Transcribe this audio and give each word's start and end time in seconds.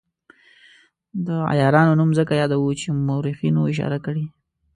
د 1.25 1.27
عیارانو 1.51 1.97
نوم 1.99 2.11
ځکه 2.19 2.33
یادوو 2.41 2.77
چې 2.81 2.87
مورخینو 3.07 3.61
اشاره 3.71 3.97
کړې. 4.05 4.25